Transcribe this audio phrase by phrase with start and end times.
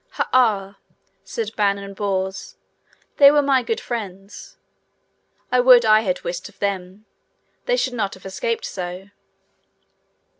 [0.13, 0.27] Ha!
[0.33, 0.77] ah!
[1.23, 2.57] said Ban and Bors,
[3.17, 4.57] they were my good friends.
[5.51, 7.05] I would I had wist of them;
[7.67, 9.11] they should not have escaped so.